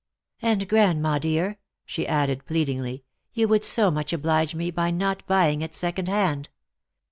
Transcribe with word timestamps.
"And, 0.41 0.67
grandma 0.67 1.19
dear," 1.19 1.59
she 1.85 2.07
added 2.07 2.47
pleadingly," 2.47 3.03
you 3.35 3.47
would 3.47 3.63
so 3.63 3.91
much 3.91 4.11
oblige 4.13 4.55
me 4.55 4.71
by 4.71 4.89
not 4.89 5.23
buying 5.27 5.61
it 5.61 5.75
second 5.75 6.07
hand. 6.07 6.49